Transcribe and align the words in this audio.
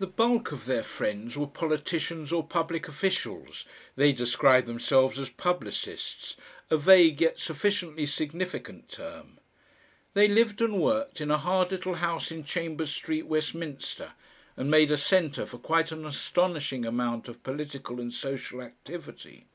The 0.00 0.08
bulk 0.08 0.50
of 0.50 0.64
their 0.66 0.82
friends 0.82 1.38
were 1.38 1.46
politicians 1.46 2.32
or 2.32 2.44
public 2.44 2.88
officials, 2.88 3.64
they 3.94 4.12
described 4.12 4.66
themselves 4.66 5.16
as 5.16 5.28
publicists 5.28 6.36
a 6.70 6.76
vague 6.76 7.20
yet 7.20 7.38
sufficiently 7.38 8.04
significant 8.04 8.88
term. 8.88 9.38
They 10.14 10.26
lived 10.26 10.60
and 10.60 10.74
worked 10.80 11.20
in 11.20 11.30
a 11.30 11.38
hard 11.38 11.70
little 11.70 11.94
house 11.94 12.32
in 12.32 12.42
Chambers 12.42 12.90
Street, 12.92 13.26
Westminster, 13.28 14.14
and 14.56 14.68
made 14.68 14.90
a 14.90 14.96
centre 14.96 15.46
for 15.46 15.58
quite 15.58 15.92
an 15.92 16.04
astonishing 16.04 16.84
amount 16.84 17.28
of 17.28 17.44
political 17.44 18.00
and 18.00 18.12
social 18.12 18.60
activity. 18.60 19.46